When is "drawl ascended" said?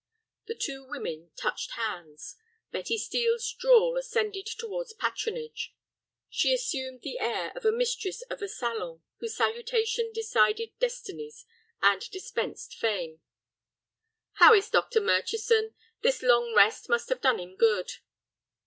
3.59-4.47